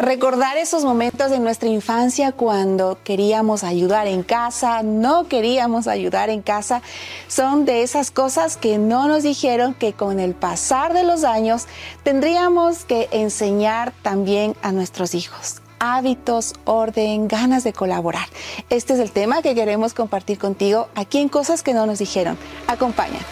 [0.00, 6.40] Recordar esos momentos de nuestra infancia cuando queríamos ayudar en casa, no queríamos ayudar en
[6.40, 6.80] casa,
[7.28, 11.66] son de esas cosas que no nos dijeron que con el pasar de los años
[12.02, 18.26] tendríamos que enseñar también a nuestros hijos hábitos, orden, ganas de colaborar.
[18.70, 22.38] Este es el tema que queremos compartir contigo aquí en Cosas que no nos dijeron.
[22.66, 23.24] Acompáñanos.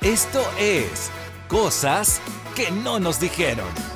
[0.00, 1.10] Esto es
[1.48, 2.20] Cosas
[2.54, 3.95] que no nos dijeron.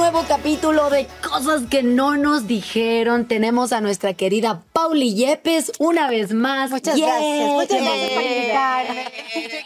[0.00, 3.26] Nuevo capítulo de cosas que no nos dijeron.
[3.26, 6.70] Tenemos a nuestra querida Pauli Yepes una vez más.
[6.70, 7.50] Muchas gracias.
[7.50, 8.86] Muchas gracias por invitar.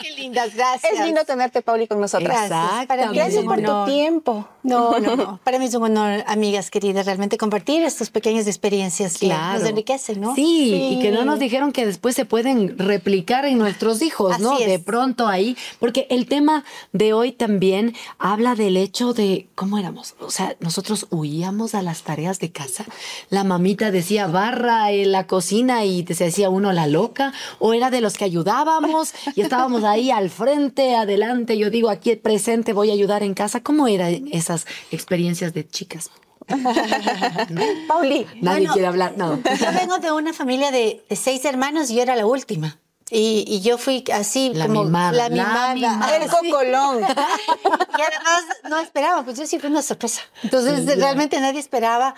[0.00, 0.92] Qué lindas, gracias.
[0.92, 2.46] Es lindo tenerte, Pauli, con nosotras.
[2.50, 2.88] Exacto.
[2.88, 4.48] Para mí gracias por tu tiempo.
[4.64, 5.40] No, no, no.
[5.44, 10.20] Para mí es un honor, amigas queridas, realmente compartir estas pequeñas experiencias que nos enriquecen,
[10.20, 10.34] ¿no?
[10.34, 14.58] Sí, y que no nos dijeron que después se pueden replicar en nuestros hijos, ¿no?
[14.58, 20.16] De pronto ahí, porque el tema de hoy también habla del hecho de cómo éramos.
[20.24, 22.84] O sea, nosotros huíamos a las tareas de casa.
[23.28, 27.90] La mamita decía barra en la cocina y se decía uno la loca, o era
[27.90, 31.58] de los que ayudábamos y estábamos ahí al frente, adelante.
[31.58, 33.62] Yo digo aquí presente, voy a ayudar en casa.
[33.62, 34.54] ¿Cómo era esa
[34.90, 36.10] experiencias de chicas.
[37.88, 38.26] Pauli.
[38.40, 39.36] Nadie quiere hablar, no.
[39.36, 42.78] Yo vengo de una familia de, seis hermanos y yo era la última.
[43.10, 46.16] Y, yo fui así la como mimada, la mimada.
[46.16, 47.00] El cocolón.
[47.02, 50.22] y además no esperaba, pues yo sí fue una sorpresa.
[50.42, 52.14] Entonces realmente nadie esperaba.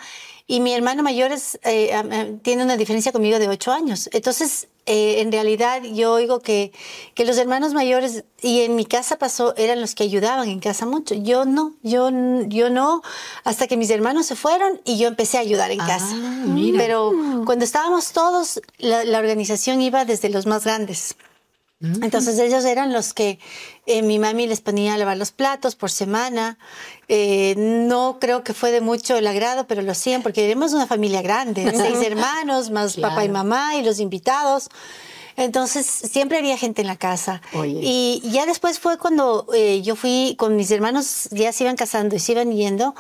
[0.49, 4.09] Y mi hermano mayor es, eh, tiene una diferencia conmigo de ocho años.
[4.13, 6.73] Entonces, eh, en realidad, yo oigo que,
[7.15, 10.87] que los hermanos mayores, y en mi casa pasó, eran los que ayudaban en casa
[10.87, 11.17] mucho.
[11.17, 12.11] Yo no, yo,
[12.47, 13.03] yo no,
[13.43, 16.13] hasta que mis hermanos se fueron y yo empecé a ayudar en casa.
[16.13, 16.45] Ah,
[16.77, 17.13] Pero
[17.45, 21.17] cuando estábamos todos, la, la organización iba desde los más grandes.
[21.81, 22.05] Mm.
[22.05, 23.39] Entonces ellos eran los que
[23.85, 26.59] eh, mi mami les ponía a lavar los platos por semana.
[27.09, 30.87] Eh, no creo que fue de mucho el agrado, pero lo hacían porque éramos una
[30.87, 34.69] familia grande, seis hermanos, más papá y mamá y los invitados.
[35.37, 37.43] Entonces siempre había gente en la casa.
[37.65, 42.17] Y ya después fue cuando eh, yo fui con mis hermanos, ya se iban casando
[42.17, 42.95] y se iban yendo,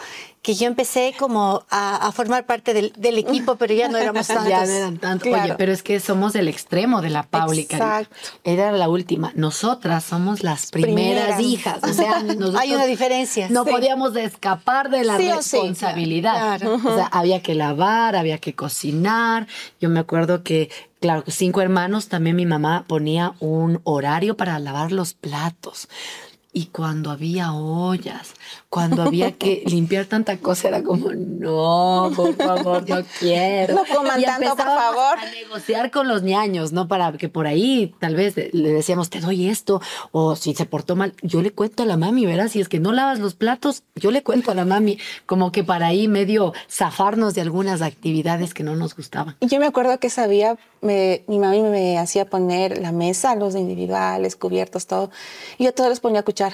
[0.46, 4.48] que yo empecé como a, formar parte del, equipo, pero ya no éramos tantos.
[4.48, 5.32] ya no eran tantos.
[5.32, 7.76] Oye, pero es que somos el extremo de la Paulica.
[7.76, 8.16] Exacto.
[8.44, 9.32] Era la última.
[9.34, 11.82] Nosotras somos las primeras, hijas.
[11.82, 12.22] O sea,
[12.60, 13.48] hay una diferencia.
[13.50, 16.62] No podíamos escapar de la responsabilidad.
[16.62, 19.48] O sea, había que lavar, había que cocinar.
[19.80, 20.70] Yo me acuerdo que
[21.06, 25.89] claro, cinco hermanos, también mi mamá ponía un horario para lavar los platos.
[26.56, 28.33] Y cuando había ollas,
[28.71, 33.75] cuando había que limpiar tanta cosa, era como, no, por favor, no quiero.
[33.75, 35.19] No coman tanto, por favor.
[35.19, 36.89] A negociar con los ñaños, ¿no?
[36.89, 40.97] Para que por ahí tal vez le decíamos, te doy esto, o si se portó
[40.97, 42.49] mal, yo le cuento a la mami, ¿verdad?
[42.49, 45.62] Si es que no lavas los platos, yo le cuento a la mami, como que
[45.62, 49.37] para ahí medio zafarnos de algunas actividades que no nos gustaban.
[49.43, 54.86] Yo me acuerdo que sabía, mi mami me hacía poner la mesa, los individuales, cubiertos,
[54.86, 55.10] todo,
[55.58, 56.47] y yo todos les ponía cuchara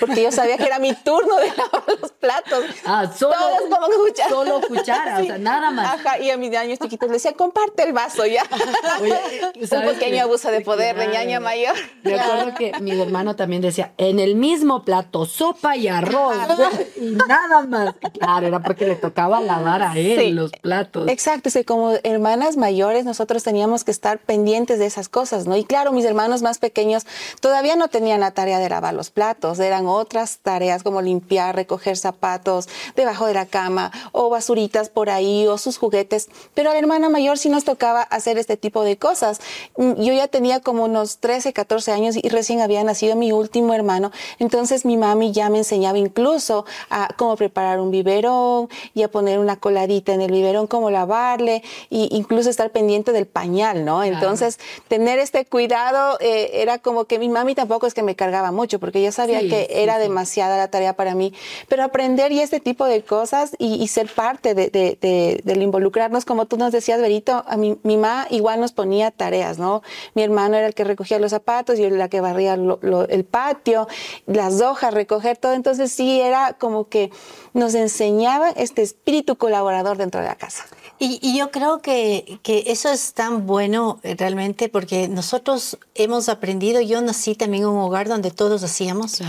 [0.00, 2.64] porque yo sabía que era mi turno de lavar los platos.
[2.84, 4.28] Ah, solo, Todos como cuchara.
[4.28, 5.94] Solo cuchara, o sea, nada más.
[5.94, 8.42] Ajá, y a mis años chiquitos le decía, comparte el vaso ya.
[9.60, 11.74] Un pequeño abuso de poder de ñaña mayor.
[12.02, 16.36] Me acuerdo que mi hermano también decía, en el mismo plato, sopa y arroz,
[16.96, 17.94] y nada más.
[18.18, 21.08] Claro, era porque le tocaba lavar a él los platos.
[21.08, 25.56] Exacto, es como hermanas mayores nosotros teníamos que estar pendientes de esas cosas, ¿no?
[25.56, 27.06] Y claro, mis hermanos más pequeños
[27.40, 31.96] todavía no tenían la tarea de lavar los platos eran otras tareas como limpiar, recoger
[31.96, 36.28] zapatos debajo de la cama o basuritas por ahí o sus juguetes.
[36.54, 39.40] Pero a la hermana mayor sí nos tocaba hacer este tipo de cosas.
[39.76, 43.74] Mm, yo ya tenía como unos 13, 14 años y recién había nacido mi último
[43.74, 44.10] hermano.
[44.38, 49.38] Entonces mi mami ya me enseñaba incluso a cómo preparar un biberón y a poner
[49.38, 54.04] una coladita en el biberón, cómo lavarle e incluso estar pendiente del pañal, ¿no?
[54.04, 54.58] Entonces
[54.88, 58.78] tener este cuidado eh, era como que mi mami tampoco es que me cargaba mucho
[58.78, 61.32] porque ella sabía que era demasiada la tarea para mí,
[61.68, 66.46] pero aprender y este tipo de cosas y, ser parte de, de, del involucrarnos, como
[66.46, 69.82] tú nos decías, Berito, a mi, mi mamá igual nos ponía tareas, ¿no?
[70.14, 73.88] Mi hermano era el que recogía los zapatos, yo era la que barría el patio,
[74.26, 77.10] las hojas, recoger todo, entonces sí era como que
[77.54, 80.64] nos enseñaba este espíritu colaborador dentro de la casa.
[80.98, 86.28] Y, y, yo creo que, que, eso es tan bueno eh, realmente porque nosotros hemos
[86.28, 89.22] aprendido, yo nací también en un hogar donde todos hacíamos.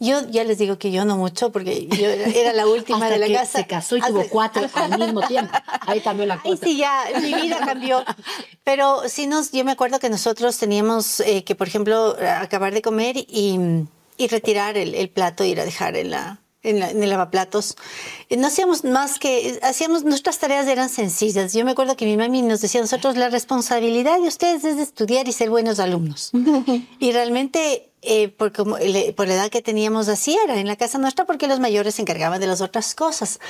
[0.00, 3.26] Yo ya les digo que yo no mucho porque yo era la última de la
[3.40, 3.58] casa.
[3.58, 5.52] Se casó y tuvo cuatro al mismo tiempo.
[5.86, 6.48] Ahí cambió la cosa.
[6.64, 8.04] Ahí sí, ya mi vida cambió.
[8.64, 12.82] Pero sí nos, yo me acuerdo que nosotros teníamos eh, que, por ejemplo, acabar de
[12.82, 13.86] comer y
[14.18, 17.76] y retirar el, el plato y ir a dejar en la, en, el lavaplatos.
[18.28, 21.52] Eh, no hacíamos más que, hacíamos, nuestras tareas eran sencillas.
[21.52, 24.82] Yo me acuerdo que mi mami nos decía, nosotros la responsabilidad de ustedes es de
[24.82, 26.30] estudiar y ser buenos alumnos.
[26.98, 28.76] y realmente, eh, por, como,
[29.16, 32.02] por la edad que teníamos así era en la casa nuestra, porque los mayores se
[32.02, 33.40] encargaban de las otras cosas.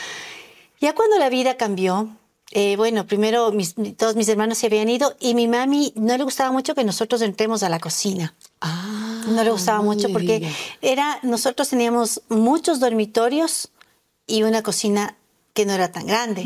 [0.81, 2.09] Ya cuando la vida cambió,
[2.51, 3.53] eh, bueno, primero
[3.97, 7.21] todos mis hermanos se habían ido y mi mami no le gustaba mucho que nosotros
[7.21, 8.35] entremos a la cocina.
[8.61, 10.51] Ah, no le gustaba mucho porque
[10.83, 13.71] era nosotros teníamos muchos dormitorios
[14.27, 15.17] y una cocina
[15.59, 16.45] que no era tan grande.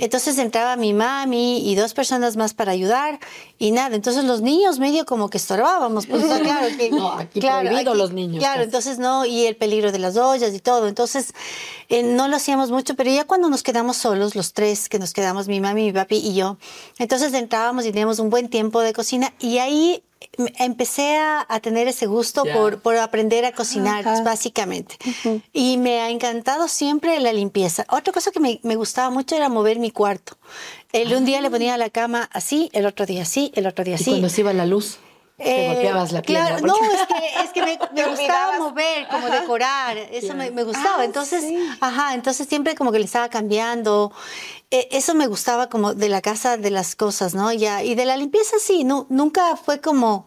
[0.00, 3.18] Entonces entraba mi mami y dos personas más para ayudar
[3.58, 3.96] y nada.
[3.96, 6.06] Entonces los niños medio como que estorbábamos.
[6.06, 8.38] Pues, claro, que, no, aquí claro, los niños.
[8.38, 8.66] Claro, pues.
[8.66, 10.86] entonces no, y el peligro de las ollas y todo.
[10.86, 11.34] Entonces
[11.88, 15.12] eh, no lo hacíamos mucho, pero ya cuando nos quedamos solos, los tres que nos
[15.12, 16.56] quedamos, mi mami, mi papi y yo,
[17.00, 20.04] entonces entrábamos y teníamos un buen tiempo de cocina y ahí
[20.58, 24.96] empecé a, tener ese gusto por, por, aprender a cocinar, básicamente.
[25.52, 27.86] Y me ha encantado siempre la limpieza.
[27.88, 30.36] Otra cosa que me, me gustaba mucho era mover mi cuarto.
[30.92, 31.50] El, Un día le ah.
[31.50, 34.10] ponía la cama así, el otro día así, el otro día así.
[34.10, 34.98] ¿Y cuando se iba la luz?
[35.42, 36.22] Te eh, golpeabas la.
[36.22, 40.64] Claro, no, es que, es que me, me gustaba mover, como decorar, eso me, me,
[40.64, 41.00] gustaba.
[41.00, 41.44] Ah, entonces,
[41.80, 44.12] ajá, entonces siempre como que le estaba cambiando.
[44.70, 47.52] E, eso me gustaba como de la casa, de las cosas, ¿no?
[47.52, 50.26] Ya, y de la limpieza sí, no, nunca fue como,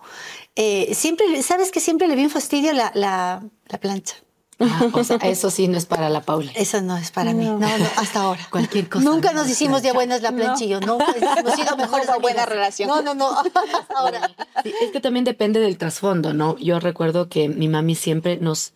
[0.56, 4.16] eh, siempre, ¿sabes que siempre le vi un fastidio la, la, la plancha?
[4.60, 6.52] Ah, o sea, eso sí no es para la Paula.
[6.56, 7.44] Eso no es para mí.
[7.44, 7.68] No, no,
[7.98, 8.48] hasta ahora.
[8.50, 9.04] Cualquier cosa.
[9.04, 10.80] Nunca nos hicimos de buenas la planchillo.
[10.80, 10.98] No,
[11.38, 12.08] hemos sido mejores.
[12.08, 12.88] Una buena relación.
[12.88, 13.32] No, no, no.
[13.40, 14.32] Hasta ahora.
[14.64, 16.58] es que también depende del trasfondo, ¿no?
[16.58, 18.72] Yo recuerdo que mi mami siempre nos,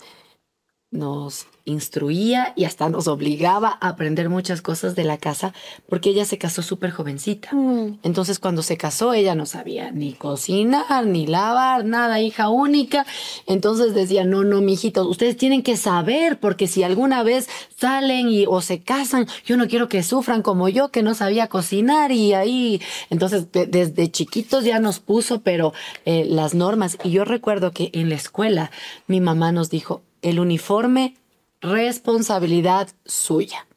[0.91, 5.53] nos instruía y hasta nos obligaba a aprender muchas cosas de la casa
[5.88, 7.53] porque ella se casó súper jovencita.
[7.53, 8.00] Mm.
[8.01, 13.06] Entonces cuando se casó ella no sabía ni cocinar, ni lavar, nada, hija única.
[13.45, 17.47] Entonces decía, no, no, mijitos, ustedes tienen que saber porque si alguna vez
[17.77, 21.47] salen y, o se casan, yo no quiero que sufran como yo que no sabía
[21.47, 22.81] cocinar y ahí.
[23.12, 25.74] Entonces desde chiquitos ya nos puso, pero
[26.06, 26.97] eh, las normas.
[27.03, 28.71] Y yo recuerdo que en la escuela
[29.06, 31.16] mi mamá nos dijo, el uniforme
[31.62, 33.68] responsabilidad suya.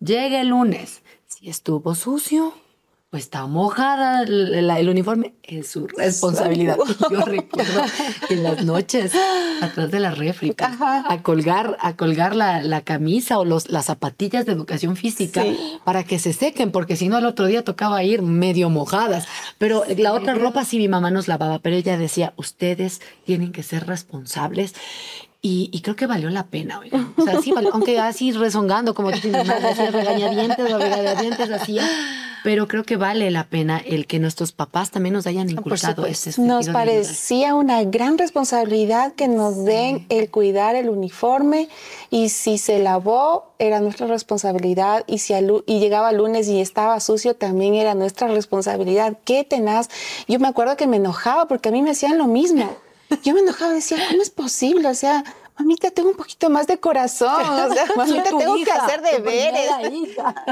[0.00, 2.52] Llega el lunes, si estuvo sucio
[3.10, 6.76] o está mojada el, uniforme, es su responsabilidad.
[7.10, 7.82] Yo recuerdo
[8.28, 9.12] en las noches,
[9.62, 10.76] atrás de la réplica,
[11.08, 15.44] a colgar, a colgar la, camisa o los, las zapatillas de educación física
[15.84, 19.26] para que se sequen, porque si no, el otro día tocaba ir medio mojadas.
[19.56, 23.62] Pero la otra ropa sí mi mamá nos lavaba, pero ella decía, ustedes tienen que
[23.62, 24.74] ser responsables
[25.42, 27.06] y, creo que valió la pena, oiga.
[27.16, 31.88] O sea, sí, aunque así rezongando, como madre hacía regañadientes o regañadientes hacía.
[32.42, 36.40] Pero creo que vale la pena el que nuestros papás también nos hayan inculcado ese
[36.40, 41.68] Nos parecía una gran responsabilidad que nos den el cuidar el uniforme
[42.08, 45.34] y si se lavó era nuestra responsabilidad y si
[45.66, 49.18] y llegaba lunes y estaba sucio también era nuestra responsabilidad.
[49.24, 49.88] Qué tenaz.
[50.28, 52.76] Yo me acuerdo que me enojaba porque a mí me hacían lo mismo.
[53.22, 54.88] Yo me enojaba, decía, ¿cómo es posible?
[54.88, 55.24] O sea,
[55.58, 59.70] mamita, tengo un poquito más de corazón, o sea, mamita, tengo que hacer deberes.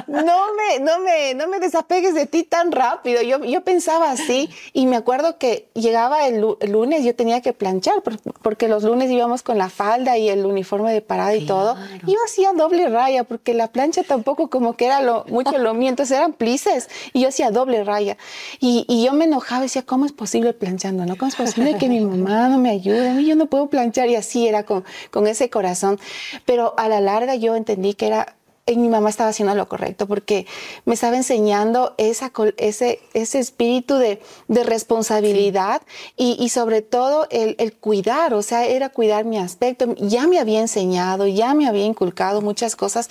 [0.07, 3.23] No me, no me, no me desapegues de ti tan rápido.
[3.23, 8.03] Yo, yo pensaba así y me acuerdo que llegaba el, lunes, yo tenía que planchar
[8.43, 11.77] porque los lunes íbamos con la falda y el uniforme de parada y todo.
[12.07, 15.89] Yo hacía doble raya porque la plancha tampoco como que era lo, mucho lo mío,
[15.89, 18.17] entonces eran plices y yo hacía doble raya.
[18.61, 21.05] Y, y yo me enojaba y decía, ¿cómo es posible planchando?
[21.07, 21.17] ¿No?
[21.17, 23.25] ¿Cómo es posible que mi mamá no me ayude?
[23.25, 25.99] Yo no puedo planchar y así era con con ese corazón.
[26.45, 28.37] Pero a la larga yo entendí que era
[28.67, 30.47] y mi mamá estaba haciendo lo correcto porque
[30.87, 35.83] me estaba enseñando esa, ese, ese espíritu de, de responsabilidad
[36.17, 39.95] y, y, sobre todo el, el, cuidar, o sea, era cuidar mi aspecto.
[39.99, 43.11] Ya me había enseñado, ya me había inculcado muchas cosas,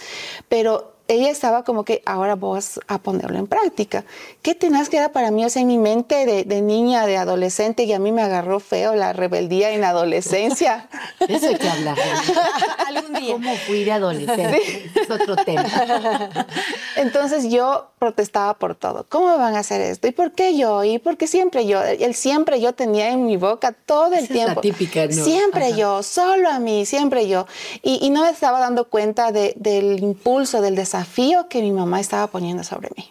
[0.50, 4.06] pero ella estaba como que ahora vos a ponerlo en práctica.
[4.42, 7.84] Qué tenaz que era para mí, o sea, en mi mente de, niña, de adolescente,
[7.84, 10.88] y a mí me agarró feo la rebeldía en la adolescencia.
[11.28, 11.98] Eso hay que hablar.
[12.88, 13.34] Algún día.
[13.34, 14.92] ¿Cómo fui de adolescente?
[14.96, 15.66] Es otro tema.
[16.96, 19.06] Entonces yo protestaba por todo.
[19.10, 20.08] ¿Cómo me van a hacer esto?
[20.08, 20.84] ¿Y por qué yo?
[20.86, 21.84] ¿Y por qué siempre yo?
[21.84, 24.52] El siempre yo tenía en mi boca todo el tiempo.
[24.52, 25.12] Es la típica, ¿no?
[25.12, 27.46] Siempre yo, solo a mí, siempre yo.
[27.82, 32.28] Y, no me estaba dando cuenta del impulso, del desarrollo desafío que mi mamá estaba
[32.28, 33.10] poniendo sobre mí.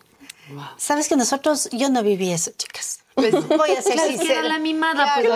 [0.76, 3.00] Sabes que nosotros, yo no viví eso, chicas.
[3.14, 4.42] Pues voy a ser sincera.
[4.42, 5.28] la mimada, pues,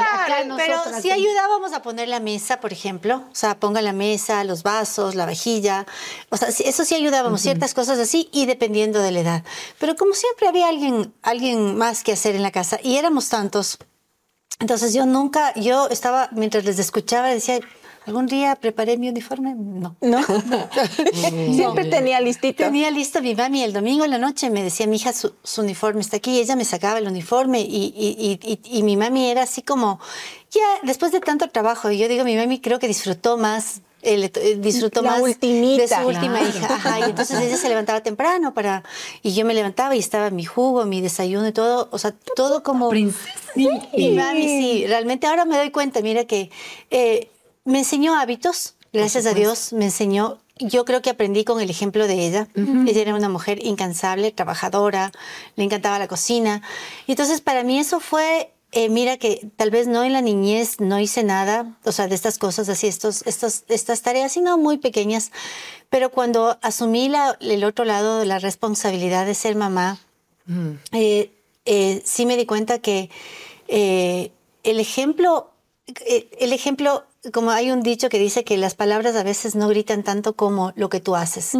[0.56, 3.24] pero sí ayudábamos a poner la mesa, por ejemplo.
[3.30, 5.86] O sea, ponga la mesa, los vasos, la vajilla.
[6.30, 9.44] O sea, eso sí ayudábamos, ciertas cosas así, y dependiendo de la edad.
[9.78, 13.78] Pero como siempre había alguien, alguien más que hacer en la casa, y éramos tantos.
[14.58, 17.60] Entonces yo nunca, yo estaba, mientras les escuchaba, decía,
[18.06, 19.54] ¿Algún día preparé mi uniforme?
[19.56, 19.96] No.
[20.00, 20.22] No.
[21.52, 22.64] Siempre tenía listito.
[22.64, 23.62] Tenía listo mi mami.
[23.62, 26.36] El domingo en la noche me decía, mi hija, su, uniforme está aquí.
[26.36, 29.98] Y ella me sacaba el uniforme y, y, y, y, mi mami era así como,
[30.50, 35.02] ya, después de tanto trabajo, yo digo, mi mami creo que disfrutó más eh, disfrutó
[35.02, 37.00] más de su última hija.
[37.00, 38.84] y entonces ella se levantaba temprano para
[39.22, 42.62] y yo me levantaba y estaba mi jugo, mi desayuno y todo, o sea, todo
[42.62, 43.32] como princesa.
[43.56, 46.50] Mi mami sí, realmente ahora me doy cuenta, mira que
[46.90, 47.30] eh,
[47.66, 52.06] me enseñó hábitos, gracias a Dios, me enseñó yo creo que aprendí con el ejemplo
[52.06, 52.48] de ella.
[52.54, 55.12] Ella era una mujer incansable, trabajadora,
[55.54, 56.62] le encantaba la cocina.
[57.06, 60.80] Y entonces para mí eso fue eh, mira que tal vez no en la niñez
[60.80, 64.76] no hice nada, o sea, de estas cosas así, estos, estos, estas tareas, sino muy
[64.76, 65.30] pequeñas,
[65.88, 69.98] pero cuando asumí la, el otro lado de la responsabilidad de ser mamá,
[70.46, 70.70] mm.
[70.92, 71.30] eh,
[71.64, 73.08] eh, sí me di cuenta que
[73.68, 75.52] el ejemplo,
[76.04, 80.02] el ejemplo como hay un dicho que dice que las palabras a veces no gritan
[80.02, 81.52] tanto como lo que tú haces.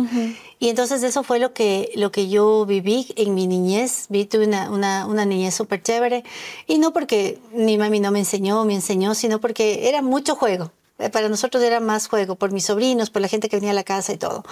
[0.58, 4.06] Y entonces eso fue lo que, lo que yo viví en mi niñez.
[4.08, 6.24] Vi, tuve una, una, una niñez súper chévere.
[6.66, 10.72] Y no porque mi mami no me enseñó, me enseñó, sino porque era mucho juego.
[10.98, 13.74] Eh, para nosotros era más juego, por mis sobrinos, por la gente que venía a
[13.74, 14.44] la casa y todo.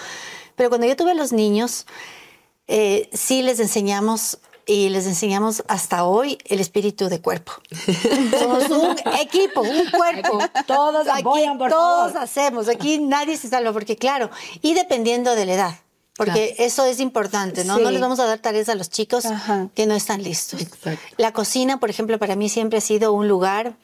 [0.57, 1.87] Pero cuando yo tuve a los niños,
[2.69, 7.53] eh, sí les enseñamos y les enseñamos hasta hoy el espíritu de cuerpo.
[8.39, 10.39] Somos un equipo, un cuerpo.
[10.67, 12.69] Todos apoyan por Todos hacemos.
[12.69, 14.31] Aquí nadie se salva porque claro,
[14.63, 15.75] y dependiendo de la edad.
[16.17, 17.79] Porque eso es importante, ¿no?
[17.79, 19.25] No les vamos a dar tareas a los chicos
[19.75, 20.61] que no están listos.
[21.17, 23.75] La cocina, por ejemplo, para mí siempre ha sido un lugar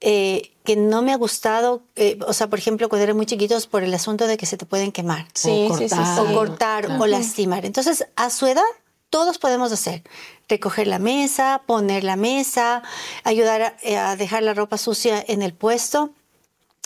[0.00, 3.66] eh, que no me ha gustado, eh, o sea, por ejemplo, cuando eran muy chiquitos,
[3.66, 5.26] por el asunto de que se te pueden quemar.
[5.34, 7.66] Sí, o cortar, o, cortar o lastimar.
[7.66, 8.62] Entonces, a su edad,
[9.10, 10.02] todos podemos hacer.
[10.48, 12.82] Recoger la mesa, poner la mesa,
[13.24, 16.10] ayudar eh, a, dejar la ropa sucia en el puesto.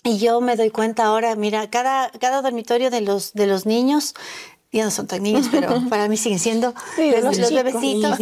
[0.04, 4.14] Y yo me doy cuenta ahora, mira, cada, cada dormitorio de los, de los niños,
[4.72, 8.18] ya no son tan niños, pero para mí siguen siendo los, bebecitos,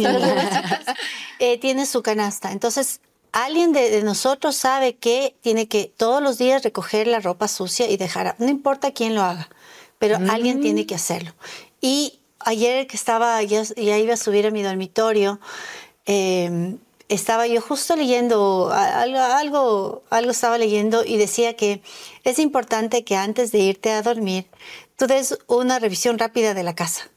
[1.39, 2.51] eh, tiene su canasta.
[2.51, 7.89] Entonces, alguien de, nosotros sabe que tiene que todos los días recoger la ropa sucia
[7.89, 9.49] y dejar, no importa quién lo haga,
[9.97, 10.61] pero alguien mm.
[10.61, 11.33] tiene que hacerlo.
[11.79, 15.39] Y ayer que estaba, ya, ya, iba a subir a mi dormitorio,
[16.05, 16.77] em,
[17.09, 21.81] estaba yo justo leyendo, algo, algo, algo estaba leyendo y decía que
[22.23, 24.47] es importante que antes de irte a dormir,
[24.95, 27.09] tú des una revisión rápida de la casa.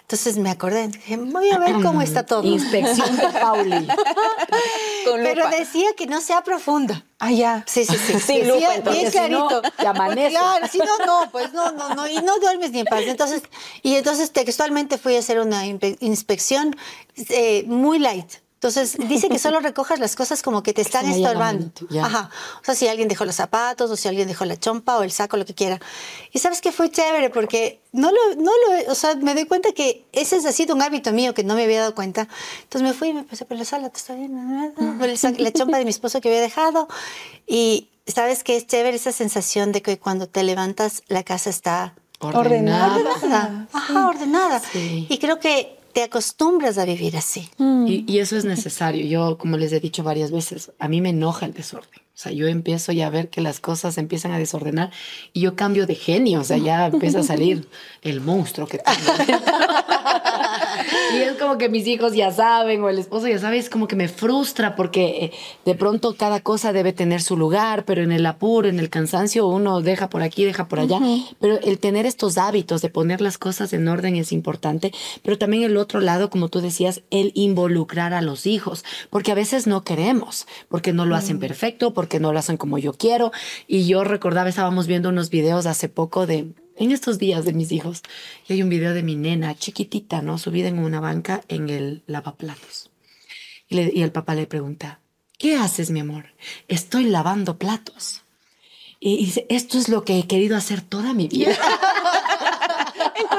[0.00, 2.42] Entonces me acordé, dije, voy a ver cómo está todo.
[2.42, 3.88] Inspección de Pauli.
[5.04, 7.04] Pero decía que no sea profunda.
[7.18, 7.64] Ah, ya.
[7.66, 8.18] Sí, sí, sí.
[8.18, 9.62] Sin lupa, bien clarito.
[9.62, 10.30] te amanece.
[10.30, 13.02] Claro, si no, no, pues no, no, no, y no duermes ni en paz.
[13.06, 13.42] Entonces,
[13.82, 16.76] y entonces textualmente fui a hacer una inspección
[17.16, 21.70] eh, muy light entonces, dice que solo recojas las cosas como que te están estorbando.
[22.02, 22.28] Ajá.
[22.60, 25.12] O sea, si alguien dejó los zapatos, o si alguien dejó la chompa, o el
[25.12, 25.78] saco, lo que quiera.
[26.32, 29.70] Y sabes que fue chévere porque no lo, no lo, o sea, me doy cuenta
[29.70, 32.26] que ese ha sido un hábito mío que no me había dado cuenta.
[32.64, 34.34] Entonces me fui y me puse por la sala, está bien,
[35.38, 36.88] la chompa de mi esposo que había dejado.
[37.46, 41.94] Y sabes que es chévere esa sensación de que cuando te levantas la casa está
[42.18, 42.96] ordenada.
[42.96, 43.68] Ordenada.
[43.72, 44.62] Ajá, ordenada.
[44.74, 47.48] Y creo que te acostumbras a vivir así.
[47.58, 47.86] Mm.
[47.88, 49.06] Y, eso es necesario.
[49.06, 52.00] Yo, como les he dicho varias veces, a mí me enoja el desorden.
[52.18, 54.90] O sea, yo empiezo ya a ver que las cosas empiezan a desordenar
[55.32, 56.40] y yo cambio de genio.
[56.40, 57.68] O sea, ya empieza a salir
[58.02, 58.98] el monstruo que tengo.
[61.14, 63.86] y es como que mis hijos ya saben o el esposo ya sabe, es como
[63.86, 65.32] que me frustra porque eh,
[65.64, 69.46] de pronto cada cosa debe tener su lugar, pero en el apuro, en el cansancio,
[69.46, 70.98] uno deja por aquí, deja por allá.
[71.40, 74.90] Pero el tener estos hábitos de poner las cosas en orden es importante,
[75.22, 79.36] pero también el otro lado, como tú decías, el involucrar a los hijos, porque a
[79.36, 81.40] veces no queremos, porque no lo hacen mm.
[81.40, 83.32] perfecto, porque no lo hacen como yo quiero.
[83.66, 87.72] Y yo recordaba, estábamos viendo unos videos hace poco de en estos días de mis
[87.72, 88.02] hijos.
[88.48, 90.38] Y hay un video de mi nena chiquitita, ¿no?
[90.38, 92.90] Subida en una banca en el lavaplatos.
[93.68, 95.00] Y, y el papá le pregunta,
[95.38, 96.32] ¿qué haces, mi amor?
[96.68, 98.22] Estoy lavando platos.
[99.00, 101.56] Y dice, esto es lo que he querido hacer toda mi vida.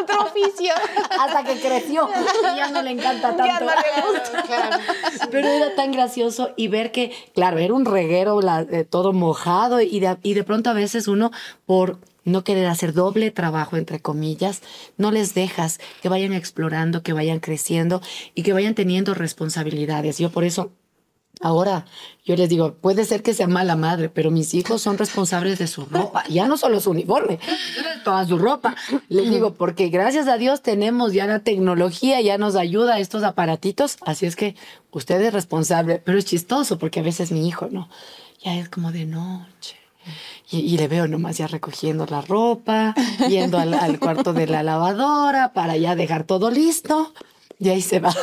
[0.10, 0.74] otro oficio.
[1.20, 2.10] Hasta que creció
[2.54, 3.46] y ya no le encanta tanto.
[3.46, 4.80] Ya no le gusta.
[5.32, 10.00] Pero era tan gracioso y ver que, claro, era un reguero eh, todo mojado y
[10.24, 11.32] y de pronto a veces uno
[11.66, 14.62] por no querer hacer doble trabajo, entre comillas,
[14.98, 18.02] no les dejas que vayan explorando, que vayan creciendo
[18.36, 20.18] y que vayan teniendo responsabilidades.
[20.18, 20.72] Yo por eso
[21.42, 21.86] Ahora,
[22.26, 25.68] yo les digo, puede ser que sea mala madre, pero mis hijos son responsables de
[25.68, 27.40] su ropa, ya no solo su uniforme,
[28.04, 28.76] toda su ropa.
[29.08, 33.98] Les digo, porque gracias a Dios tenemos ya la tecnología, ya nos ayuda estos aparatitos,
[34.06, 34.56] así es que
[34.92, 37.90] usted es responsable, pero es chistoso porque a veces mi hijo, ¿no?
[38.44, 39.78] Ya es como de noche
[40.52, 42.94] Y, le veo nomás ya recogiendo la ropa,
[43.30, 47.14] yendo al, al cuarto de la lavadora para ya dejar todo listo.
[47.60, 48.16] Y ahí se va.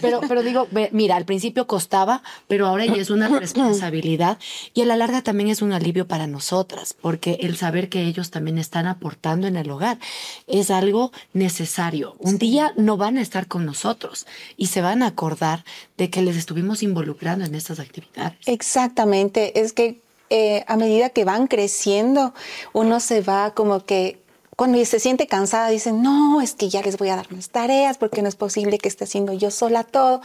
[0.00, 4.38] pero, pero digo, mira, al principio costaba, pero ahora ya es una responsabilidad
[4.72, 8.30] y a la larga también es un alivio para nosotras, porque el saber que ellos
[8.30, 9.98] también están aportando en el hogar
[10.46, 12.16] es algo necesario.
[12.18, 15.64] Un día no van a estar con nosotros y se van a acordar
[15.98, 18.38] de que les estuvimos involucrando en estas actividades.
[18.46, 22.34] Exactamente, es que eh, a medida que van creciendo,
[22.72, 24.18] uno se va como que
[24.56, 27.98] cuando se siente cansada, dicen, no, es que ya les voy a dar más tareas
[27.98, 30.22] porque no es posible que esté haciendo yo sola todo.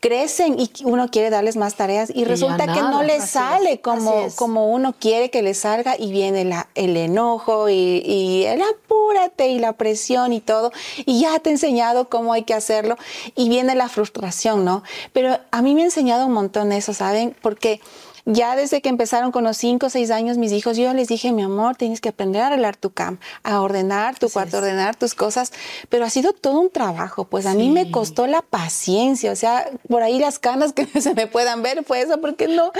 [0.00, 4.70] Crecen y uno quiere darles más tareas y, resulta que no les sale como, como
[4.70, 9.58] uno quiere que les salga y viene la, el enojo y, y el apúrate y
[9.58, 10.70] la presión y todo.
[11.06, 12.98] Y ya te he enseñado cómo hay que hacerlo
[13.34, 14.82] y viene la frustración, ¿no?
[15.14, 17.34] Pero a mí me ha enseñado un montón eso, ¿saben?
[17.40, 17.80] Porque
[18.26, 21.32] ya desde que empezaron con los cinco o seis años mis hijos, yo les dije,
[21.32, 24.96] mi amor, tienes que aprender a arreglar tu cam, a ordenar tu cuarto, a ordenar
[24.96, 25.52] tus cosas,
[25.88, 29.70] pero ha sido todo un trabajo, pues a mí me costó la paciencia, o sea,
[29.88, 32.72] por ahí las canas que se me puedan ver fue eso, ¿por qué no?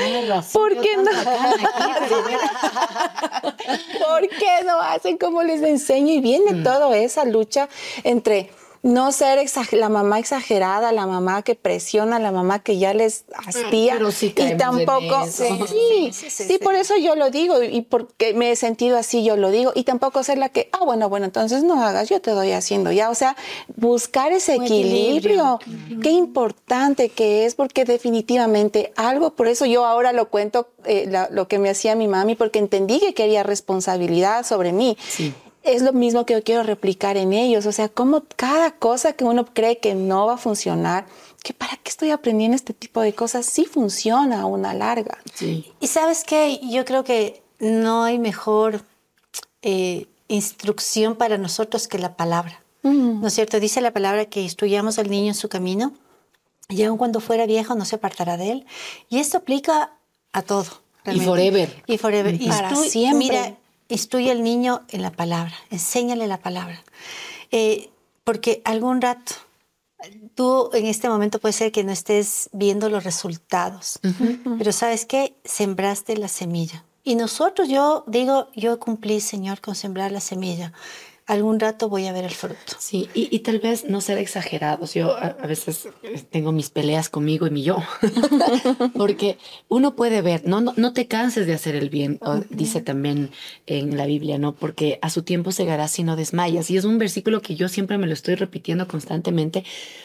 [0.52, 1.10] ¿Por qué no?
[4.06, 6.12] ¿Por qué no hacen como les enseño?
[6.12, 6.64] Y viene mm.
[6.64, 7.68] toda esa lucha
[8.02, 8.50] entre
[8.85, 13.99] no ser la mamá exagerada, la mamá que presiona, la mamá que ya les hastía.
[14.21, 19.25] y tampoco, sí, sí, por eso yo lo digo y porque me he sentido así,
[19.25, 19.73] yo lo digo.
[19.75, 22.93] Y tampoco ser la que, ah, bueno, bueno, entonces no hagas, yo te doy haciendo
[22.93, 23.09] ya.
[23.09, 23.37] O sea,
[23.75, 25.61] buscar ese equilibrio.
[26.03, 31.49] Qué importante que es, porque definitivamente algo, por eso yo ahora lo cuento, eh, lo
[31.49, 34.99] que me hacía mi mami, porque entendí que quería responsabilidad sobre mí.
[35.09, 35.33] Sí
[35.64, 37.66] es lo mismo que yo quiero replicar en ellos.
[37.66, 41.06] O sea, como cada cosa que uno cree que no va a funcionar,
[41.42, 45.18] que para qué estoy aprendiendo este tipo de cosas, sí funciona a una larga.
[45.35, 45.73] Sí.
[45.80, 48.83] Y sabes qué, yo creo que no hay mejor
[49.62, 52.61] eh, instrucción para nosotros que la palabra.
[52.83, 53.61] ¿No es cierto?
[53.61, 55.94] Dice la palabra que instruyamos al niño en su camino
[56.68, 58.66] y aun cuando fuera viejo no se apartará de él.
[59.09, 59.92] Y esto aplica
[60.33, 60.66] a todo.
[61.07, 61.83] Y forever.
[61.87, 62.35] Y forever.
[62.35, 63.18] Y para siempre.
[63.18, 63.57] Mira,
[63.88, 66.83] instruye al niño en la palabra, enséñale la palabra.
[67.51, 67.90] Eh,
[68.25, 69.35] porque algún rato,
[70.35, 74.01] tú en este momento puede ser que no estés viendo los resultados,
[74.59, 76.85] pero sabes qué, sembraste la semilla.
[77.03, 80.73] Y nosotros, yo digo, yo cumplí, Señor, con sembrar la semilla
[81.26, 82.76] algún rato voy a ver el fruto.
[82.78, 84.92] Sí, y, tal vez no ser exagerados.
[84.94, 87.78] Yo a, veces eh, tengo mis peleas conmigo y mi yo,
[88.94, 93.30] porque uno puede ver, no, no, te canses de hacer el bien, dice también
[93.66, 94.54] en la Biblia, ¿no?
[94.54, 96.70] Porque a su tiempo segarás si no desmayas.
[96.70, 99.64] Y es un versículo que yo siempre me lo estoy repitiendo constantemente,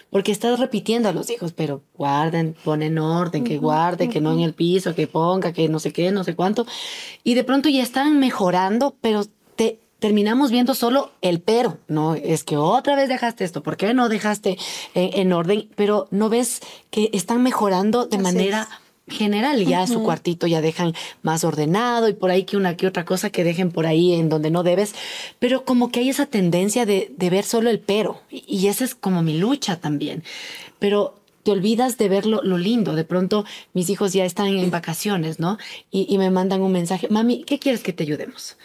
[0.09, 4.39] porque estás repitiendo a los hijos, pero guarden, ponen orden, que guarde, que no en
[4.39, 6.65] el piso, que ponga, que no sé qué, no sé cuánto.
[7.23, 9.23] Y de pronto ya están mejorando, pero
[9.99, 12.15] terminamos viendo solo el pero, ¿no?
[12.15, 14.57] Es que otra vez dejaste esto, ¿por qué no dejaste
[14.95, 15.69] eh, en, orden?
[15.75, 18.67] Pero no ves que están mejorando de manera...
[19.07, 23.05] general ya su cuartito ya dejan más ordenado y por ahí que una que otra
[23.05, 24.93] cosa que dejen por ahí en donde no debes,
[25.39, 28.93] pero como que hay esa tendencia de, de ver solo el pero y esa es
[28.93, 30.23] como mi lucha también.
[30.77, 31.18] Pero
[31.49, 32.93] te olvidas de ver lo, lindo.
[32.93, 35.57] De pronto mis hijos ya están en vacaciones, ¿no?
[35.89, 38.55] Y, me mandan un mensaje, mami, ¿qué quieres que te ayudemos?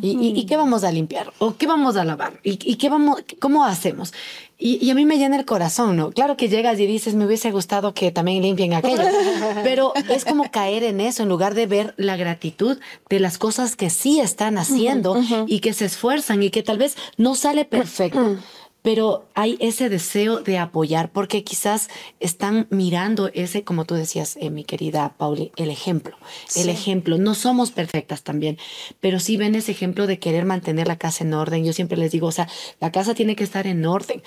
[0.00, 1.32] ¿Y, qué vamos a limpiar?
[1.38, 2.40] ¿O qué vamos a lavar?
[2.42, 4.12] ¿Y, qué vamos, cómo hacemos?
[4.58, 6.10] Y, a mí me llena el corazón, ¿no?
[6.10, 9.04] Claro que llegas y dices, me hubiese gustado que también limpien aquello,
[9.62, 12.78] pero es como caer en eso en lugar de ver la gratitud
[13.08, 16.96] de las cosas que sí están haciendo y que se esfuerzan y que tal vez
[17.16, 18.38] no sale perfecto
[18.82, 21.88] pero hay ese deseo de apoyar porque quizás
[22.20, 26.16] están mirando ese, como tú decías, eh, mi querida Pauli, el ejemplo.
[26.56, 27.18] El ejemplo.
[27.18, 28.58] No somos perfectas también,
[29.00, 31.64] pero sí ven ese ejemplo de querer mantener la casa en orden.
[31.64, 32.48] Yo siempre les digo, o sea,
[32.80, 34.22] la casa tiene que estar en orden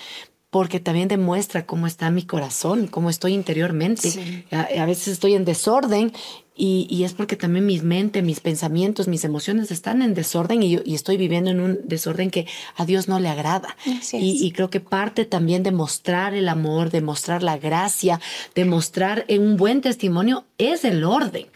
[0.50, 4.46] porque también demuestra cómo está mi corazón, cómo estoy interiormente.
[4.50, 6.12] a, veces estoy en desorden
[6.58, 10.80] y, es porque también mi mente, mis pensamientos, mis emociones están en desorden y, yo,
[10.84, 13.76] y estoy viviendo en un desorden que a Dios no le agrada.
[14.12, 18.20] Y, creo que parte también de mostrar el amor, de mostrar la gracia,
[18.54, 21.46] de mostrar un buen testimonio es el orden.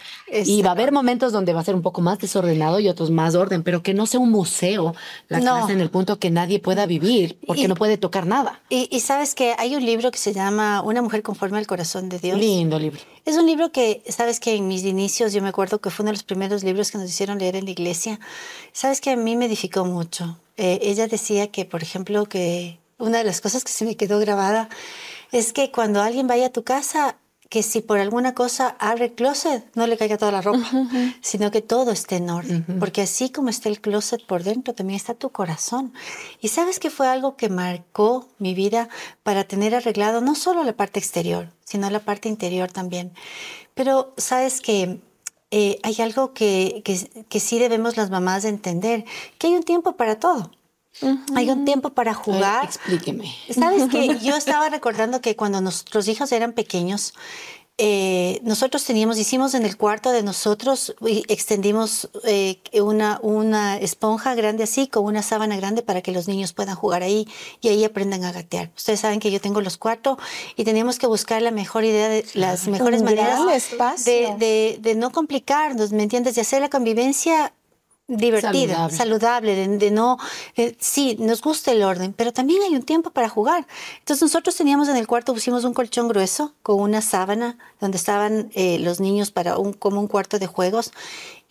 [0.44, 3.10] Y va a haber momentos donde va a ser un poco más desordenado y otros
[3.10, 4.94] más orden, pero que no sea un museo
[5.28, 8.60] la casa en el punto que nadie pueda vivir porque no puede tocar nada.
[8.68, 12.18] Y, sabes que hay un libro que se llama Una mujer conforme al corazón de
[12.18, 12.38] Dios.
[12.38, 13.00] Lindo libro.
[13.24, 16.10] Es un libro que, sabes que en mis inicios, yo me acuerdo que fue uno
[16.10, 18.18] de los primeros libros que nos hicieron leer en la iglesia.
[18.72, 20.38] Sabes que a mí me edificó mucho.
[20.56, 24.18] Eh, ella decía que, por ejemplo, que una de las cosas que se me quedó
[24.18, 24.68] grabada
[25.32, 27.16] es que cuando alguien vaya a tu casa,
[27.50, 30.70] que si por alguna cosa abre el closet, no le caiga toda la ropa,
[31.20, 32.64] sino que todo esté en orden.
[32.78, 35.92] Porque así como está el closet por dentro, también está tu corazón.
[36.40, 38.88] Y sabes que fue algo que marcó mi vida
[39.24, 43.12] para tener arreglado no solo la parte exterior, sino la parte interior también.
[43.74, 45.00] Pero sabes que
[45.50, 49.04] eh, hay algo que, que, que sí debemos las mamás entender,
[49.38, 50.52] que hay un tiempo para todo.
[51.34, 52.64] Hay un tiempo para jugar.
[52.64, 53.34] explíqueme.
[53.50, 57.14] Sabes que yo estaba recordando que cuando nuestros hijos eran pequeños,
[57.82, 60.94] eh, nosotros teníamos, hicimos en el cuarto de nosotros,
[61.28, 66.52] extendimos eh, una, una esponja grande así, con una sábana grande para que los niños
[66.52, 67.26] puedan jugar ahí
[67.62, 68.70] y ahí aprendan a gatear.
[68.76, 70.18] Ustedes saben que yo tengo los cuartos
[70.56, 73.40] y teníamos que buscar la mejor idea, de, las mejores maneras
[74.04, 76.34] de, de, de, no complicarnos, ¿me entiendes?
[76.34, 77.54] De hacer la convivencia
[78.10, 80.18] divertida, saludable, de, no,
[80.56, 83.66] eh, sí, nos gusta el orden, pero también hay un tiempo para jugar.
[84.00, 88.50] Entonces nosotros teníamos en el cuarto, pusimos un colchón grueso con una sábana donde estaban
[88.54, 90.92] eh, los niños para un, como un cuarto de juegos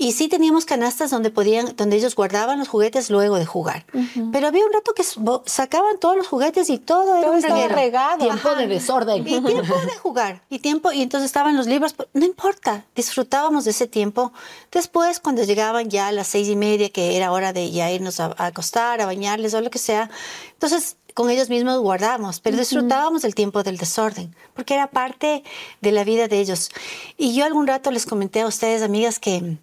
[0.02, 3.86] y sí teníamos canastas donde podían, donde ellos guardaban los juguetes luego de jugar.
[4.32, 5.04] Pero había un rato que
[5.46, 8.20] sacaban todos los juguetes y todo, era un regado.
[8.20, 9.28] Tiempo de desorden.
[9.28, 10.42] Y tiempo de jugar.
[10.50, 11.96] Y tiempo, y entonces estaban los libros.
[12.14, 14.32] No importa, disfrutábamos de ese tiempo.
[14.72, 18.22] Después, cuando llegaban ya a las seis y media, que era hora de ya irnos
[18.22, 20.10] a, acostar, a bañarles o lo que sea,
[20.54, 25.44] entonces con ellos mismos guardábamos, pero disfrutábamos del tiempo del desorden, porque era parte
[25.82, 26.70] de la vida de ellos.
[27.18, 29.58] Y yo algún rato les comenté a ustedes, amigas, que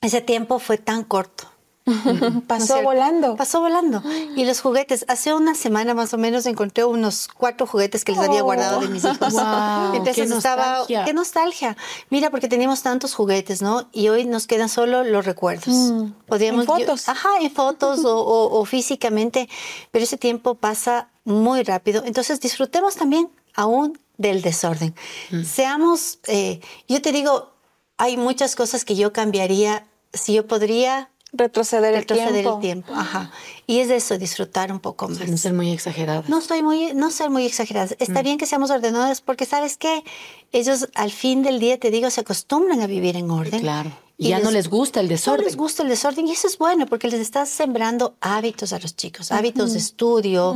[0.00, 1.50] ese tiempo fue tan corto.
[2.46, 3.36] Pasó volando.
[3.36, 4.02] Pasó volando.
[4.36, 8.20] Y los juguetes, hace una semana más o menos encontré unos cuatro juguetes que les
[8.20, 9.18] había guardado de mis hijos.
[9.94, 11.04] Entonces qué estaba, nostalgia.
[11.04, 11.76] qué nostalgia.
[12.10, 13.88] Mira, porque teníamos tantos juguetes, ¿no?
[13.92, 15.74] Y hoy nos quedan solo los recuerdos.
[15.74, 16.12] Mm.
[16.26, 17.08] Podríamos, en fotos.
[17.08, 19.48] ajá, en fotos o, físicamente,
[19.90, 22.02] pero ese tiempo pasa muy rápido.
[22.04, 24.94] Entonces disfrutemos también aún del desorden.
[25.30, 25.44] Mm.
[25.44, 27.50] Seamos, eh, yo te digo,
[27.96, 32.54] hay muchas cosas que yo cambiaría si yo podría retroceder, el tiempo.
[32.54, 32.92] el tiempo.
[32.94, 33.30] Ajá.
[33.66, 35.26] Y es eso, disfrutar un poco más.
[35.28, 36.28] no ser muy exageradas.
[36.28, 37.96] No estoy muy, no ser muy exageradas.
[37.98, 38.24] Está mm.
[38.24, 40.02] bien que seamos ordenadas porque sabes que
[40.52, 43.60] ellos al fin del día, te digo, se acostumbran a vivir en orden.
[43.60, 43.92] Claro.
[44.16, 45.40] Y, ya no les gusta el desorden.
[45.40, 48.78] No les gusta el desorden y eso es bueno porque les estás sembrando hábitos a
[48.78, 50.54] los chicos, hábitos de estudio,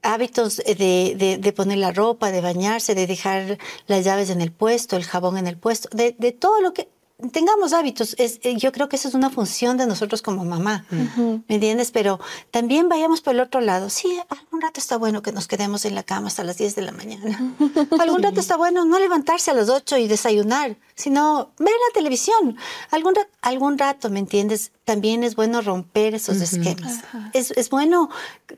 [0.00, 4.50] hábitos de, de, de, poner la ropa, de bañarse, de dejar las llaves en el
[4.50, 6.88] puesto, el jabón en el puesto, de, de todo lo que
[7.32, 8.14] tengamos hábitos.
[8.18, 11.90] Es, eh, yo creo que eso es una función de nosotros como mamá, ¿me entiendes?
[11.90, 12.20] Pero
[12.50, 13.90] también vayamos por el otro lado.
[13.90, 16.82] Sí, algún rato está bueno que nos quedemos en la cama hasta las 10 de
[16.82, 17.54] la mañana.
[18.00, 22.56] algún rato está bueno no levantarse a las 8 y desayunar, sino ver la televisión.
[22.90, 24.72] Algún, algún rato, ¿me entiendes?
[24.84, 27.04] También es bueno romper esos esquemas.
[27.34, 28.10] Es, es, bueno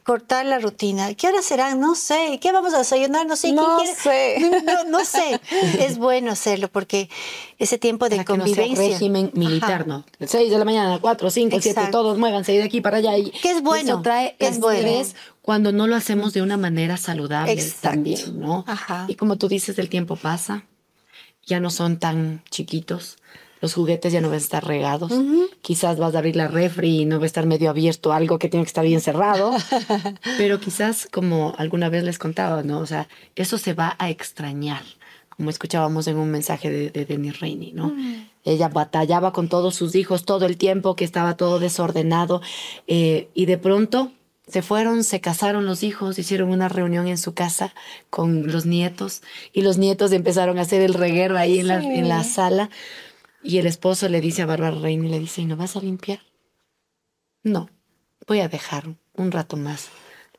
[0.04, 1.12] cortar la rutina.
[1.12, 1.80] ¿Qué hora serán?
[1.80, 2.38] No sé.
[2.40, 3.26] ¿Qué vamos a desayunar?
[3.26, 3.52] No sé.
[3.52, 4.38] No sé.
[4.64, 5.38] No, no, sé.
[5.80, 7.10] Es bueno hacerlo porque
[7.58, 8.88] ese tiempo de convivencia.
[8.88, 10.06] régimen militar, ¿no?
[10.18, 13.18] 6 de la mañana, 4, 5, 7, todos muévanse de aquí para allá.
[13.18, 13.92] Y ¿Qué es bueno?
[13.92, 14.90] Eso trae es bueno.
[15.42, 18.64] cuando no lo hacemos de una manera saludable también, ¿no?
[18.66, 19.04] Ajá.
[19.08, 20.64] Y como tú dices, el tiempo pasa,
[21.44, 23.18] ya no son tan chiquitos
[23.64, 25.10] los juguetes ya no van a estar regados.
[25.62, 28.50] Quizás vas a abrir la refri y no va a estar medio abierto algo que
[28.50, 29.52] tiene que estar bien cerrado.
[30.36, 32.80] Pero quizás, como alguna vez les contaba, ¿no?
[32.80, 34.82] O sea, eso se va a extrañar,
[35.34, 37.90] como escuchábamos en un mensaje de, de Denis Rainey, ¿no?
[38.44, 42.42] Ella batallaba con todos sus hijos todo el tiempo, que estaba todo desordenado.
[42.86, 44.12] Eh, y de pronto
[44.46, 47.72] se fueron, se casaron los hijos, hicieron una reunión en su casa
[48.10, 49.22] con los nietos
[49.54, 52.68] y los nietos empezaron a hacer el reguero ahí en, la, en la sala
[53.44, 55.80] y el esposo le dice a Bárbara Reina y le dice, ¿y no vas a
[55.80, 56.20] limpiar?
[57.42, 57.68] No,
[58.26, 59.90] voy a dejar un rato más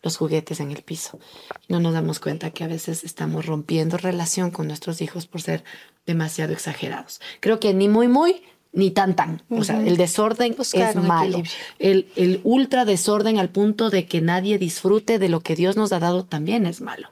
[0.01, 1.19] los juguetes en el piso.
[1.67, 5.63] No nos damos cuenta que a veces estamos rompiendo relación con nuestros hijos por ser
[6.05, 7.21] demasiado exagerados.
[7.39, 9.41] Creo que ni muy, muy, ni tan, tan.
[9.49, 11.41] O sea, el desorden es malo.
[11.79, 15.91] El, el, ultra desorden al punto de que nadie disfrute de lo que Dios nos
[15.91, 17.09] ha dado también es malo.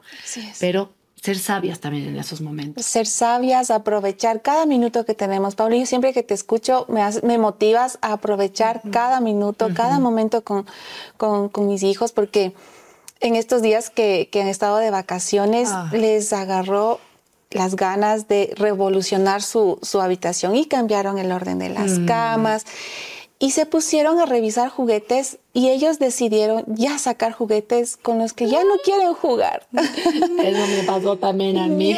[0.60, 0.92] Pero
[1.24, 2.84] ser sabias también en esos momentos.
[2.84, 5.54] Ser sabias, aprovechar cada minuto que tenemos.
[5.54, 10.44] Pablo, yo siempre que te escucho me, me motivas a aprovechar cada minuto, cada momento
[10.44, 10.66] con,
[11.16, 12.52] con, con, mis hijos, porque
[13.20, 15.88] en estos días que, que han estado de vacaciones ah.
[15.92, 17.00] les agarró
[17.50, 22.06] las ganas de revolucionar su, su, habitación y cambiaron el orden de las mm.
[22.06, 22.66] camas
[23.44, 28.48] y se pusieron a revisar juguetes y ellos decidieron ya sacar juguetes con los que
[28.48, 29.66] ya no quieren jugar.
[29.74, 31.94] Eso me pasó también a mí.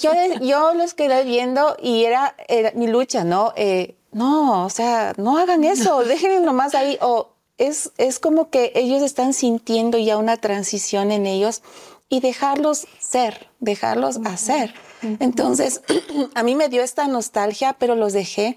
[0.00, 2.36] Yo, yo, los quedé viendo y era,
[2.76, 3.52] mi lucha, ¿no?
[3.56, 6.98] Eh, no, o sea, no hagan eso, déjenlo nomás ahí.
[7.00, 11.62] O es, es como que ellos están sintiendo ya una transición en ellos
[12.08, 14.72] y dejarlos ser, dejarlos hacer
[15.18, 15.82] Entonces,
[16.36, 18.56] a mí me dio esta nostalgia, pero los dejé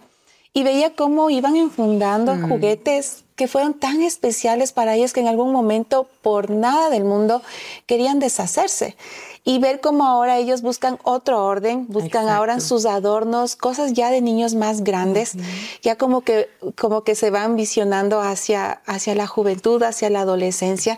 [0.53, 2.49] y veía cómo iban enfundando mm.
[2.49, 7.41] juguetes que fueron tan especiales para ellos que en algún momento, por nada del mundo,
[7.87, 8.95] querían deshacerse.
[9.43, 14.21] Y ver cómo ahora ellos buscan otro orden, buscan ahora sus adornos, cosas ya de
[14.21, 15.33] niños más grandes,
[15.81, 20.97] ya como que, como que se van visionando hacia, hacia la juventud, hacia la adolescencia.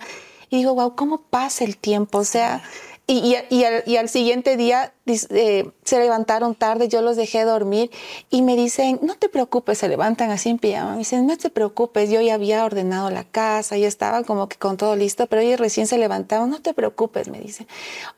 [0.51, 2.19] Y digo, wow, ¿cómo pasa el tiempo?
[2.19, 2.61] O sea,
[3.07, 7.91] y, al, siguiente día eh, se levantaron tarde, yo los dejé dormir
[8.31, 10.93] y me dicen, no te preocupes, se levantan así en pijama.
[10.93, 14.57] Me dicen, no te preocupes, yo ya había ordenado la casa, ya estaba como que
[14.57, 17.67] con todo listo, pero ellos recién se levantaron, no te preocupes, me dicen.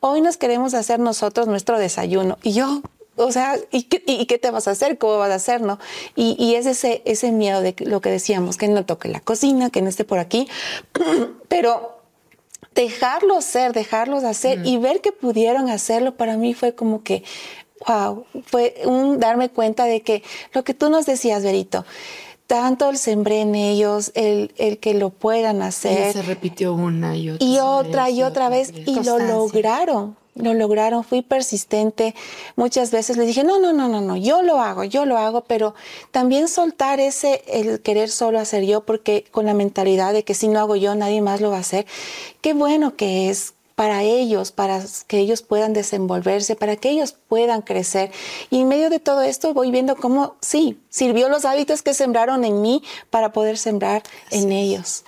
[0.00, 2.38] Hoy nos queremos hacer nosotros nuestro desayuno.
[2.42, 2.80] Y yo,
[3.16, 4.96] o sea, ¿y qué, te vas a hacer?
[4.96, 5.60] ¿Cómo vas a hacer?
[5.60, 5.78] ¿no?
[6.16, 9.68] Y, y, es ese, ese miedo de lo que decíamos, que no toque la cocina,
[9.68, 10.48] que no esté por aquí,
[11.48, 11.97] pero
[12.78, 17.24] dejarlos ser, dejarlos hacer y ver que pudieron hacerlo para mí fue como que,
[17.88, 20.22] wow, fue un darme cuenta de que
[20.54, 21.84] lo que tú nos decías, Berito,
[22.46, 26.10] tanto el sembré en ellos, el, el que lo puedan hacer.
[26.10, 27.44] Y se repitió una y otra.
[27.44, 32.14] Y otra y otra vez, y lo lograron lo lograron, fui persistente.
[32.56, 35.42] Muchas veces les dije, no, no, no, no, no, yo lo hago, yo lo hago,
[35.42, 35.74] pero
[36.10, 40.48] también soltar ese, el querer solo hacer yo, porque con la mentalidad de que si
[40.48, 41.86] no hago yo, nadie más lo va a hacer.
[42.40, 47.62] Qué bueno que es para ellos, para que ellos puedan desenvolverse, para que ellos puedan
[47.62, 48.10] crecer.
[48.50, 52.44] Y en medio de todo esto voy viendo cómo, sí, sirvió los hábitos que sembraron
[52.44, 55.04] en mí para poder sembrar en ellos.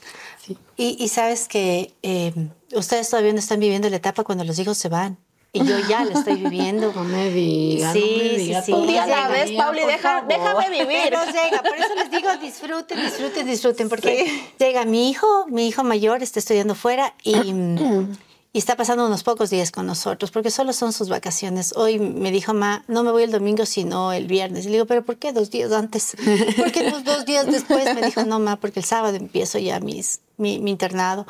[0.76, 2.32] Y, sabes que eh,
[2.74, 5.18] ustedes todavía no están viviendo la etapa cuando los hijos se van.
[5.52, 6.92] Y yo ya la estoy viviendo.
[6.94, 7.92] No me digas.
[7.92, 8.72] Sí, sí, sí.
[8.72, 10.98] Un día a la vez, Pauli, deja, déjame vivir.
[11.04, 15.82] Pero llega, por eso les digo disfruten, disfruten, disfruten, porque llega mi hijo, mi hijo
[15.82, 17.32] mayor está estudiando fuera y
[18.52, 21.72] y está pasando unos pocos días con nosotros, porque solo son sus vacaciones.
[21.76, 24.64] Hoy me dijo, ma, no me voy el domingo, sino el viernes.
[24.64, 26.16] Le digo, ¿pero por qué dos días antes?
[26.56, 27.84] ¿Por qué dos días después?
[27.94, 31.26] Me dijo, no, ma, porque el sábado empiezo ya mis, mi, internado.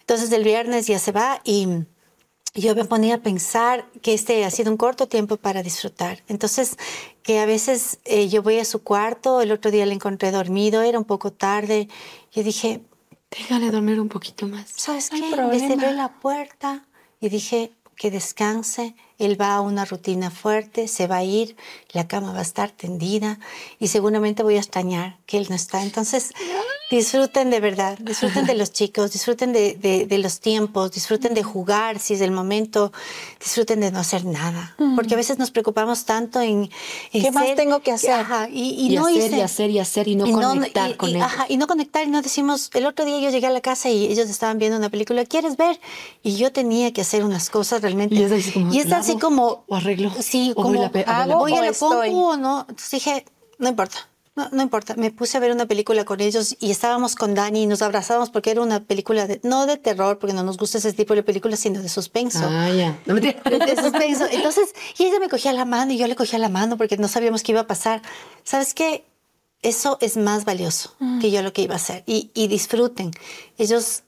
[0.00, 1.68] Entonces el viernes ya se va y
[2.54, 6.22] yo me ponía a pensar que este ha sido un corto tiempo para disfrutar.
[6.28, 6.76] Entonces,
[7.22, 10.82] que a veces eh, yo voy a su cuarto, el otro día le encontré dormido,
[10.82, 11.88] era un poco tarde,
[12.34, 12.82] y dije,
[13.36, 14.66] Déjale dormir un poquito más.
[14.76, 15.20] ¿Sabes qué?
[15.20, 16.84] Le cerré la puerta
[17.20, 18.94] y dije que descanse.
[19.18, 21.56] Él va a una rutina fuerte, se va a ir,
[21.92, 23.38] la cama va a estar tendida
[23.78, 25.82] y seguramente voy a extrañar que él no está.
[25.82, 26.32] Entonces,
[26.96, 29.74] disfruten de verdad, disfruten de los chicos, disfruten de,
[30.08, 32.92] de, los tiempos, disfruten de jugar si es el momento,
[33.40, 34.74] disfruten de no hacer nada.
[34.94, 36.70] Porque a veces nos preocupamos tanto en...
[37.10, 38.26] ¿Qué más tengo que hacer?
[38.50, 41.30] y, y, no hacer y hacer y hacer y no conectar con ellos.
[41.48, 44.06] y no conectar y no decimos, el otro día yo llegué a la casa y
[44.06, 45.80] ellos estaban viendo una película, ¿quieres ver?
[46.22, 48.14] Y yo tenía que hacer unas cosas realmente.
[48.14, 49.64] Y es así como...
[49.66, 50.12] O arreglo.
[50.20, 50.68] Sí, como...
[50.68, 50.88] Voy, la,
[51.26, 52.60] voy a la compu o no.
[52.68, 53.24] Entonces dije,
[53.58, 57.16] no importa no, no importa, me puse a ver una película con ellos y estábamos
[57.16, 60.42] con Dani y nos abrazábamos porque era una película de, no de terror, porque no
[60.42, 62.40] nos gusta ese tipo de películas, sino de suspenso.
[62.42, 62.98] Ah, ya.
[63.04, 64.24] No me de, de suspenso.
[64.30, 67.08] Entonces, y ella me cogía la mano y yo le cogía la mano porque no
[67.08, 68.00] sabíamos qué iba a pasar.
[68.42, 69.04] ¿Sabes qué?
[69.60, 71.20] Eso es más valioso mm.
[71.20, 72.02] que yo lo que iba a hacer.
[72.06, 73.10] Y, y disfruten.
[73.58, 74.04] Ellos,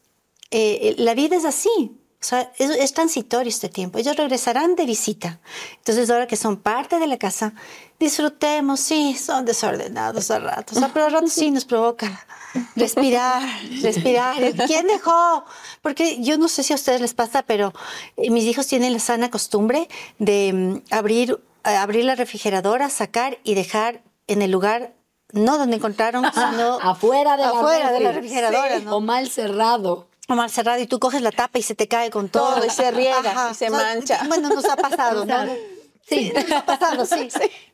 [0.50, 1.98] eh, la vida es así.
[2.24, 3.98] O sea, es, transitorio este tiempo.
[3.98, 5.40] Ellos regresarán de visita.
[5.76, 7.52] Entonces, ahora que son parte de la casa,
[8.00, 8.80] disfrutemos.
[8.80, 10.78] Sí, son desordenados a ratos.
[10.94, 12.26] pero a ratos sí nos provoca
[12.76, 13.42] respirar,
[13.82, 14.37] respirar.
[14.66, 15.44] ¿Quién dejó?
[15.82, 17.74] Porque yo no sé si a ustedes les pasa, pero
[18.16, 19.87] eh, mis hijos tienen la sana costumbre
[20.18, 24.94] de mm, abrir, eh, abrir la refrigeradora, sacar y dejar en el lugar
[25.32, 28.94] no donde encontraron, sino afuera de la, afuera de la refrigeradora.
[28.94, 32.10] O mal cerrado o mal cerrado y tú coges la tapa y se te cae
[32.10, 34.22] con todo, y se riega y se mancha.
[34.26, 35.46] Bueno, nos ha pasado, ¿no?
[36.08, 37.28] Sí, nos ha pasado, sí.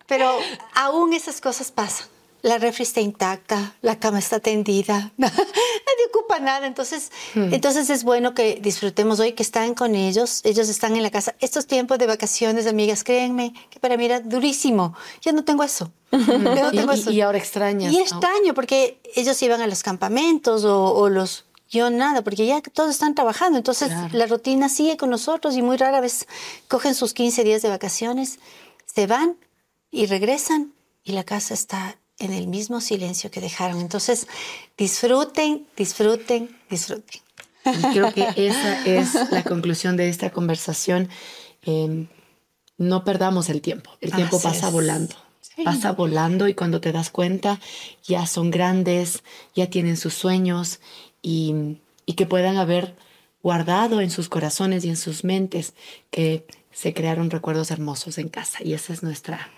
[0.06, 0.38] Pero
[0.74, 2.06] aún esas cosas pasan.
[2.42, 5.34] La refri está intacta, la cama está tendida, nadie
[6.08, 6.66] ocupa nada.
[6.66, 7.52] Entonces, hmm.
[7.52, 11.34] entonces es bueno que disfrutemos hoy que están con ellos, ellos están en la casa.
[11.40, 14.96] Estos tiempos de vacaciones, amigas, créanme que para mí era durísimo.
[15.20, 15.92] Yo no tengo eso.
[16.10, 17.10] no tengo y, eso.
[17.10, 17.92] y, ahora extrañas.
[17.92, 22.61] Y extraño porque ellos iban a los campamentos o, o los yo nada, porque ya
[22.61, 26.26] todos están trabajando, entonces la rutina sigue con nosotros y muy rara vez
[26.66, 28.40] cogen sus 15 días de vacaciones,
[28.92, 29.37] se van
[29.90, 30.72] y regresan
[31.04, 33.80] y la casa está en el mismo silencio que dejaron.
[33.80, 34.26] Entonces,
[34.76, 37.20] disfruten, disfruten, disfruten.
[37.92, 41.09] creo que esa es la conclusión de esta conversación.
[41.62, 42.09] Em,
[42.78, 45.14] no perdamos el tiempo, el tiempo pasa volando.
[45.64, 47.61] Pasa volando y cuando te das cuenta
[48.02, 49.22] ya son grandes,
[49.54, 50.80] ya tienen sus sueños
[51.22, 51.78] y,
[52.16, 52.96] que puedan haber
[53.42, 55.74] guardado en sus corazones y en sus mentes
[56.11, 59.48] que se crearon recuerdos hermosos en casa y esa es nuestra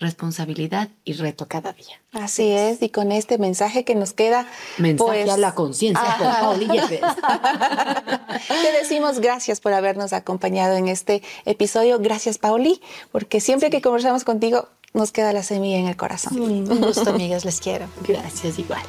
[0.00, 2.00] responsabilidad y reto cada día.
[2.12, 4.46] Así es, y con este mensaje que nos queda.
[4.78, 6.16] Mensaje pues, a la conciencia
[8.48, 11.98] Te decimos gracias por habernos acompañado en este episodio.
[11.98, 12.80] Gracias, Pauli,
[13.12, 16.40] porque siempre que conversamos contigo nos queda la semilla en el corazón.
[16.40, 17.86] Un gusto, amigas, les quiero.
[18.06, 18.82] Gracias, igual.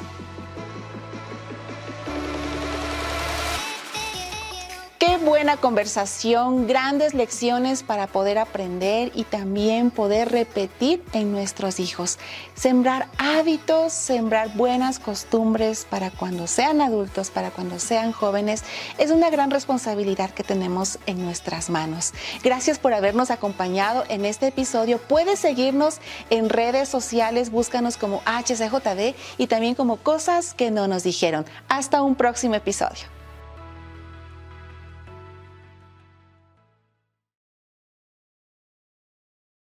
[5.00, 12.20] Qué buena conversación, grandes lecciones para poder aprender y también poder repetir en nuestros hijos.
[12.54, 18.66] Sembrar hábitos, sembrar buenas costumbres para cuando sean adultos, para cuando sean jóvenes,
[18.98, 22.12] es una gran responsabilidad que tenemos en nuestras manos.
[22.44, 24.98] Gracias por habernos acompañado en este episodio.
[24.98, 31.04] Puedes seguirnos en redes sociales, búscanos como HCJD y también como cosas que no nos
[31.04, 31.46] dijeron.
[31.70, 33.19] Hasta un próximo episodio.